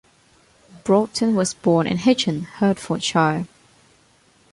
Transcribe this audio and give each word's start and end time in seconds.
Broughton 0.83 1.35
was 1.35 1.53
born 1.53 1.85
in 1.85 1.97
Hitchin, 1.99 2.41
Hertfordshire. 2.55 3.45